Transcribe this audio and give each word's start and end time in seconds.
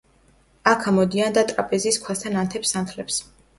აქ 0.71 0.87
ამოდიან 0.91 1.37
და 1.37 1.45
ტრაპეზის 1.53 2.01
ქვასთან 2.07 2.43
ანთებს 2.47 2.75
სანთლებს. 2.79 3.25